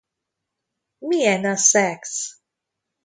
Milyen 0.97 1.43
a 1.45 1.55
szex? 1.55 2.31